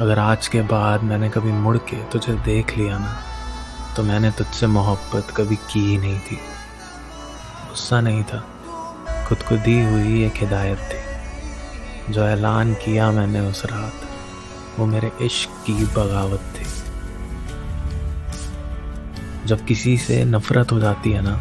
अगर 0.00 0.18
आज 0.18 0.46
के 0.48 0.60
बाद 0.62 1.02
मैंने 1.02 1.28
कभी 1.28 1.52
मुड़ 1.52 1.76
के 1.78 1.96
तुझे 2.04 2.32
देख 2.34 2.76
लिया 2.78 2.98
ना 2.98 3.16
तो 3.96 4.02
मैंने 4.02 4.30
तुझसे 4.30 4.66
मोहब्बत 4.66 5.32
कभी 5.36 5.56
की 5.56 5.80
ही 5.80 5.98
नहीं 5.98 6.20
थी। 6.20 6.36
गुस्सा 7.68 8.00
नहीं 8.00 8.22
था। 8.24 8.38
खुद 9.28 9.42
को 9.42 9.56
दी 9.56 9.74
हुई 9.84 10.24
एक 10.24 10.36
हिदायत 10.36 10.78
थी। 10.78 12.12
जो 12.12 12.24
ऐलान 12.24 12.72
किया 12.74 13.10
मैंने 13.10 13.40
उस 13.40 13.64
रात, 13.64 13.92
वो 14.78 14.86
मेरे 14.86 15.10
इश्क 15.22 15.50
की 15.66 15.74
बगावत 15.86 16.42
थी। 16.54 16.66
जब 19.46 19.64
किसी 19.64 19.96
से 19.98 20.24
नफरत 20.24 20.72
हो 20.72 20.78
जाती 20.80 21.12
है 21.12 21.22
ना 21.22 21.36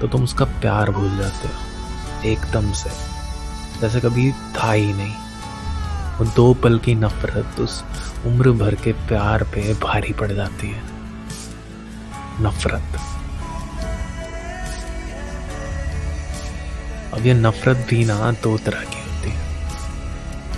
तो 0.00 0.06
तुम 0.06 0.24
उसका 0.24 0.44
प्यार 0.44 0.90
भूल 0.90 1.16
जाते 1.16 1.48
हो, 1.48 1.54
एकदम 2.24 2.72
से। 2.72 2.90
जैसे 3.80 4.00
कभी 4.00 4.32
था 4.32 4.72
ही 4.72 4.92
नहीं। 4.92 5.14
दो 6.24 6.54
पल 6.54 6.78
की 6.78 6.94
नफरत 6.94 7.60
उस 7.60 7.84
उम्र 8.26 8.50
भर 8.50 8.74
के 8.74 8.92
प्यार 8.92 9.42
पे 9.42 9.74
भारी 9.74 10.12
पड़ 10.12 10.32
जाती 10.32 10.70
है। 10.70 10.82
नफरत। 12.40 12.82
अब 17.14 17.26
ये 17.26 17.34
नफरत 17.34 17.86
भी 17.90 18.04
ना 18.04 18.32
दो 18.32 18.58
तरह 18.58 18.80
की 18.80 19.14
होती 19.14 19.30
है। 19.30 19.64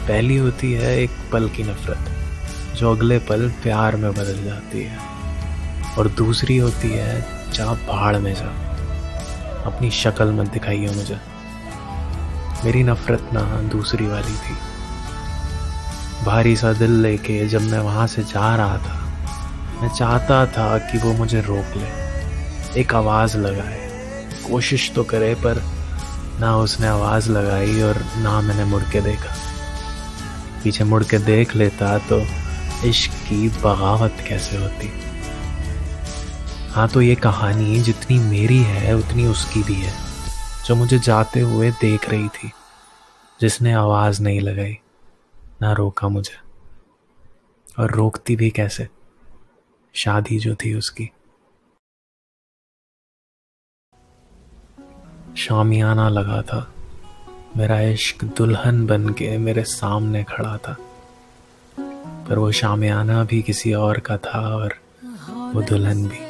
पहली 0.09 0.37
होती 0.37 0.73
है 0.73 0.99
एक 0.99 1.11
पल 1.33 1.49
की 1.49 1.63
नफरत, 1.63 2.13
जो 2.77 2.95
अगले 2.97 3.19
पल 3.19 3.51
प्यार 3.51 3.97
में 3.97 4.13
बदल 4.13 4.45
जाती 4.45 4.83
है। 4.83 4.99
और 5.99 6.09
दूसरी 6.09 6.57
होती 6.57 6.91
है 6.91 7.27
जा 7.53 7.73
पहाड़ 7.73 8.17
में 8.17 8.35
जा। 8.35 8.65
अपनी 9.67 9.91
शक्ल 9.91 10.33
मत 10.33 10.51
दिखाइए 10.51 10.87
मुझे। 10.87 11.19
मेरी 12.65 12.83
नफरत 12.83 13.31
ना 13.33 13.41
दूसरी 13.63 14.07
वाली 14.07 14.37
थी। 14.37 14.78
भारी 16.25 16.57
सा 16.57 16.73
दिल 16.73 16.91
लेके 16.91 17.47
जब 17.49 17.63
मैं 17.63 17.79
वहाँ 17.79 18.07
से 18.07 18.23
जा 18.23 18.57
रहा 18.57 18.79
था, 18.79 18.97
मैं 19.83 19.89
चाहता 19.89 20.47
था 20.47 20.79
कि 20.79 20.99
वो 20.99 21.13
मुझे 21.13 21.41
रोक 21.41 21.77
ले। 21.77 22.81
एक 22.81 22.95
आवाज़ 22.95 23.37
लगाए। 23.37 23.89
कोशिश 24.51 24.91
तो 24.95 25.05
करे, 25.05 25.35
पर 25.35 25.63
ना 26.41 26.57
उसने 26.57 26.87
आवाज़ 26.87 27.31
लगाई 27.31 27.81
और 27.83 28.05
ना 28.17 28.41
मैंने 28.41 28.65
मुड़ 28.65 28.83
के 28.83 29.01
देखा। 29.01 29.35
पीछे 30.65 30.85
मुड़ 30.85 31.05
के 31.05 31.19
देख 31.19 31.57
लेता 31.57 31.99
तो 31.99 32.21
इश्क 32.85 33.13
की 33.13 33.49
बगावत 33.49 34.17
कैसे 34.29 34.57
होती? 34.57 34.93
हाँ 36.71 36.89
तो 36.89 37.03
ये 37.03 37.15
कहानी 37.15 37.81
जितनी 37.81 38.19
मेरी 38.19 38.59
है, 38.59 38.95
उतनी 38.97 39.27
उसकी 39.27 39.63
भी 39.63 39.75
है, 39.75 39.93
जो 40.67 40.75
मुझे 40.75 40.99
जाते 40.99 41.41
हुए 41.41 41.71
देख 41.71 42.11
रही 42.11 42.29
थी, 42.29 42.53
जिसने 43.41 43.73
आवाज़ 43.73 44.23
नहीं 44.23 44.41
लगाई। 44.41 44.79
ना 45.63 45.73
रोका 45.73 46.09
मुझे। 46.09 46.37
और 47.83 47.91
रोकती 47.91 48.37
भी 48.37 48.51
कैसे? 48.51 48.89
शादी 49.95 50.39
जो 50.39 50.55
थी 50.55 50.75
उसकी। 50.75 51.11
शामियाना 55.37 56.09
लगा 56.09 56.43
था। 56.43 56.75
मेरा 57.57 57.81
इश्क 57.81 58.25
दुल्हन 58.25 58.87
बन 58.87 59.09
के 59.09 59.39
मेरे 59.39 59.65
सामने 59.65 60.25
खड़ा 60.25 60.57
था। 60.57 60.77
पर 62.29 62.39
वो 62.39 62.53
शामियाना 62.53 63.25
भी 63.25 63.43
किसी 63.43 63.73
और 63.73 64.01
का 64.01 64.19
था 64.19 64.57
और 64.57 64.75
वो 65.55 65.63
दुल्हन 65.63 66.09
भी। 66.09 66.29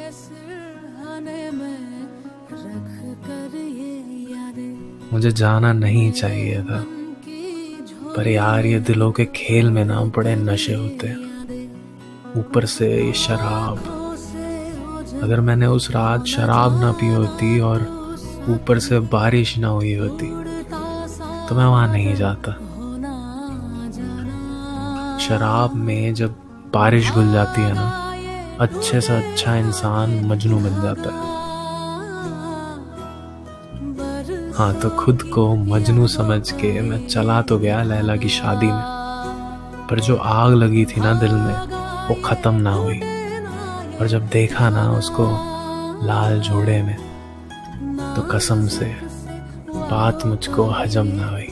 मुझे 5.13 5.31
जाना 5.31 5.73
नहीं 5.73 6.11
चाहिए 6.11 6.63
था। 6.63 6.98
पर 8.15 8.27
यार, 8.27 8.65
ये 8.65 8.79
दिलों 8.79 9.11
के 9.11 9.25
खेल 9.25 9.69
में 9.69 9.83
ना 9.85 9.99
बड़े 10.17 10.35
नशे 10.35 10.73
होते 10.73 11.07
हैं। 11.07 11.27
ऊपर 12.37 12.65
से 12.65 12.89
ये 13.05 13.13
शराब। 13.13 13.77
अगर 15.23 15.41
मैंने 15.41 15.67
उस 15.67 15.89
रात 15.91 16.25
शराब 16.25 16.79
ना 16.81 16.91
पी 16.91 17.07
होती 17.07 17.59
और 17.59 17.81
ऊपर 18.49 18.79
से 18.79 18.99
बारिश 18.99 19.57
ना 19.57 19.67
हुई 19.67 19.93
होती 19.93 20.27
तो 21.47 21.55
मैं 21.55 21.65
वहाँ 21.65 21.87
नहीं 21.91 22.15
जाता। 22.15 22.51
शराब 25.19 25.75
में 25.75 26.13
जब 26.13 26.35
बारिश 26.73 27.11
घुल 27.11 27.31
जाती 27.33 27.61
है 27.61 27.73
ना, 27.73 27.89
अच्छे 28.59 29.01
से 29.01 29.13
अच्छा 29.13 29.55
इंसान 29.55 30.19
मजनू 30.25 30.59
बन 30.59 30.81
जाता 30.81 31.09
है। 31.09 31.38
हाँ 34.57 34.73
तो 34.73 34.89
खुद 34.89 35.23
को 35.23 35.55
मजनू 35.55 36.07
समझ 36.07 36.51
के 36.51 36.79
मैं 36.81 37.05
चला 37.07 37.41
तो 37.41 37.57
गया 37.57 37.83
लैला 37.83 38.15
की 38.15 38.29
शादी 38.29 38.67
में। 38.67 39.87
पर 39.89 39.99
जो 39.99 40.15
आग 40.15 40.53
लगी 40.53 40.85
थी 40.85 41.01
ना 41.01 41.13
दिल 41.13 41.31
में, 41.31 41.53
वो 42.07 42.15
ख़त्म 42.21 42.53
ना 42.55 42.73
हुई। 42.73 42.99
और 43.99 44.07
जब 44.07 44.27
देखा 44.27 44.69
ना 44.69 44.89
उसको 44.91 45.25
लाल 46.03 46.39
जोड़े 46.39 46.81
में 46.83 46.97
तो 48.15 48.21
कसम 48.21 48.67
से 48.67 48.95
बात 49.69 50.25
मुझको 50.25 50.69
हजम 50.71 51.07
ना 51.07 51.29
हुई। 51.29 51.47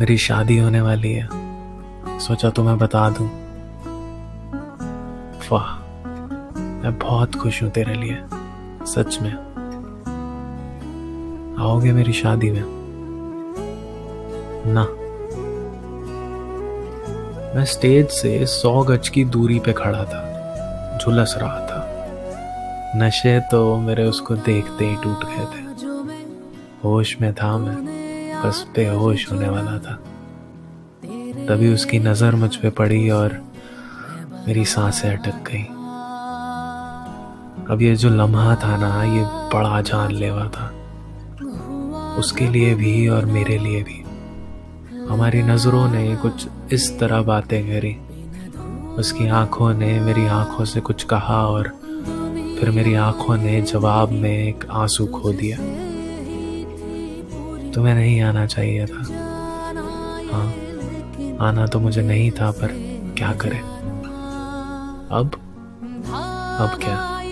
मेरी 0.00 0.16
शादी 0.18 0.58
होने 0.58 0.80
वाली 0.80 1.12
है। 1.12 1.28
सोचा 2.18 2.50
तो 2.50 2.62
मैं 2.62 2.78
बता 2.78 3.08
दूँ। 3.10 3.28
वाह, 5.52 5.74
मैं 6.82 6.98
बहुत 6.98 7.34
खुश 7.34 7.62
हूँ 7.62 7.70
तेरे 7.70 7.94
लिए। 7.94 8.18
सच 8.86 9.18
में। 9.22 9.32
आओगे 11.58 11.92
मेरी 11.92 12.12
शादी 12.12 12.50
में? 12.50 12.62
ना। 14.66 14.84
मैं 17.54 17.64
स्टेज 17.64 18.08
से 18.08 18.46
सौ 18.46 18.82
गज 18.82 19.08
की 19.08 19.24
दूरी 19.24 19.58
पे 19.58 19.72
खड़ा 19.72 20.04
था। 20.04 20.98
झुलस 20.98 21.34
रहा 21.38 21.60
था। 21.60 21.82
नशे 22.96 23.40
तो 23.40 23.76
मेरे 23.76 24.04
उसको 24.04 24.34
देखते 24.34 24.86
ही 24.86 24.96
टूट 24.96 25.24
गए 25.24 25.44
थे। 25.44 25.66
होश 26.84 27.16
में 27.20 27.34
था 27.34 27.58
मैं, 27.58 27.76
बस 28.42 28.66
बेहोश 28.76 29.32
होने 29.32 29.48
वाला 29.48 29.78
था। 29.78 29.98
तभी 31.48 31.74
उसकी 31.74 31.98
नज़र 31.98 32.34
मुझ 32.34 32.56
पे 32.56 32.70
पड़ी 32.70 33.10
और 33.10 33.40
मेरी 34.48 34.64
साँसें 34.64 35.16
अटक 35.16 35.50
गई। 35.50 35.75
अब 37.70 37.82
ये 37.82 37.96
जो 37.96 38.10
लम्हा 38.10 38.54
था 38.54 38.76
ना, 38.76 39.04
ये 39.04 39.24
बड़ा 39.24 39.80
जानलेवा 39.80 40.44
था। 40.44 40.72
उसके 42.18 42.46
लिए 42.46 42.74
भी 42.74 43.08
और 43.08 43.24
मेरे 43.24 43.58
लिए 43.58 43.82
भी। 43.82 44.02
हमारी 45.08 45.42
नज़रों 45.42 45.88
ने 45.88 46.16
कुछ 46.16 46.48
इस 46.72 47.00
तरह 47.00 47.22
बातें 47.22 47.66
करी। 47.66 47.96
उसकी 48.94 49.28
आँखों 49.28 49.74
ने 49.74 50.00
मेरी 50.00 50.26
आँखों 50.26 50.64
से 50.64 50.80
कुछ 50.80 51.04
कहा 51.04 51.46
और 51.46 51.68
फिर 52.60 52.70
मेरी 52.70 52.94
आँखों 52.94 53.36
ने 53.36 53.62
जवाब 53.62 54.08
में 54.08 54.48
एक 54.48 54.64
आँसू 54.70 55.06
खो 55.06 55.32
दिया। 55.32 55.56
तुम्हें 57.70 57.94
नहीं 57.94 58.20
आना 58.20 58.46
चाहिए 58.46 58.86
था। 58.86 59.02
हाँ 60.32 60.54
आना 61.48 61.66
तो 61.66 61.80
मुझे 61.80 62.02
नहीं 62.02 62.30
था, 62.30 62.50
पर 62.50 62.68
क्या 63.18 63.32
करें? 63.32 63.60
अब? 65.10 65.30
अब 66.60 66.78
क्या? 66.78 67.25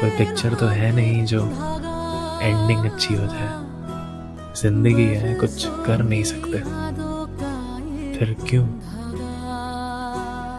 कोई 0.00 0.10
पिक्चर 0.10 0.54
तो 0.54 0.66
है 0.66 0.90
नहीं 0.96 1.24
जो 1.24 1.40
एंडिंग 2.42 2.84
अच्छी 2.84 3.14
हो 3.14 3.26
जाए। 3.26 3.48
ज़िंदगी 4.56 5.04
है, 5.04 5.34
कुछ 5.34 5.66
कर 5.86 6.02
नहीं 6.02 6.22
सकते। 6.24 6.58
फिर 8.18 8.36
क्यों? 8.48 8.66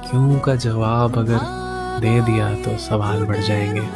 क्यों 0.06 0.40
का 0.40 0.56
जवाब 0.56 1.18
अगर 1.18 1.40
दे 2.02 2.20
दिया 2.22 2.54
तो 2.56 2.78
सवाल 2.78 3.26
बढ़ 3.26 3.42
जाएँगे। 3.42 3.88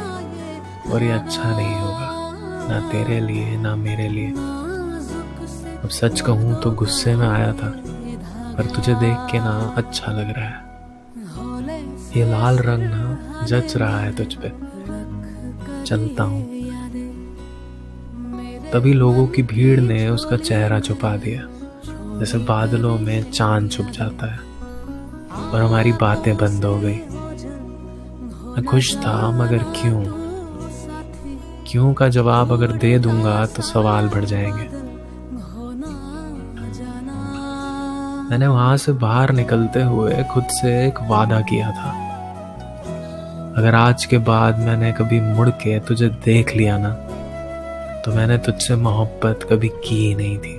और 0.92 1.02
ये 1.02 1.10
अच्छा 1.12 1.56
नहीं 1.56 1.74
होगा, 1.74 2.10
ना 2.68 2.80
तेरे 2.90 3.20
लिए, 3.20 3.56
ना 3.56 3.74
मेरे 3.76 4.08
लिए। 4.08 4.30
अब 5.76 5.88
सच 5.92 6.20
कहूँ 6.20 6.60
तो 6.62 6.70
गुस्से 6.74 7.16
में 7.16 7.28
आया 7.28 7.52
था, 7.52 7.72
पर 8.56 8.66
तुझे 8.66 8.94
देख 8.94 9.26
के 9.32 9.38
ना 9.38 9.58
अच्छा 9.76 10.12
लग 10.12 10.36
रहा 10.36 10.44
है। 10.44 10.64
ये 12.16 12.30
लाल 12.30 12.58
रंग 12.58 12.82
ना 12.84 13.44
जच 13.44 13.76
रहा 13.76 13.98
है 13.98 14.14
तुझ 14.16 14.34
पे। 14.34 14.65
चलता 15.86 16.22
हूँ। 16.22 16.42
तभी 18.72 18.92
लोगों 18.92 19.26
की 19.26 19.42
भीड़ 19.42 19.80
ने 19.80 20.08
उसका 20.08 20.36
चेहरा 20.36 20.80
छुपा 20.80 21.16
दिया, 21.16 21.42
जैसे 22.18 22.38
बादलों 22.38 22.98
में 22.98 23.30
चाँद 23.30 23.70
छुप 23.70 23.86
जाता 23.86 24.32
है 24.32 24.38
और 25.50 25.62
हमारी 25.62 25.92
बातें 25.92 26.36
बंद 26.36 26.64
हो 26.64 26.78
गई। 26.78 27.00
मैं 28.46 28.64
खुश 28.64 28.96
था, 28.96 29.30
मगर 29.30 29.62
क्यों? 29.76 30.02
क्यों 31.66 31.92
का 31.94 32.08
जवाब 32.08 32.52
अगर 32.52 32.72
दे 32.72 32.98
दूँगा 32.98 33.44
तो 33.46 33.62
सवाल 33.62 34.08
बढ़ 34.08 34.24
जाएँगे। 34.24 34.68
मैंने 38.30 38.46
वहाँ 38.46 38.76
से 38.76 38.92
बाहर 38.92 39.32
निकलते 39.32 39.82
हुए 39.82 40.24
खुद 40.24 40.44
से 40.44 40.86
एक 40.86 40.98
वादा 41.08 41.40
किया 41.40 41.70
था। 41.70 42.05
अगर 43.56 43.74
आज 43.74 44.04
के 44.04 44.18
बाद 44.18 44.58
मैंने 44.58 44.92
कभी 44.92 45.20
मुड़ 45.20 45.48
के 45.48 45.80
तुझे 45.80 46.08
देख 46.08 46.56
लिया 46.56 46.78
ना 46.78 46.90
तो 48.04 48.12
मैंने 48.12 48.38
तुझसे 48.38 48.76
मोहब्बत 48.76 49.46
कभी 49.50 49.68
की 49.68 49.96
ही 49.96 50.14
नहीं 50.14 50.38
थी। 50.38 50.55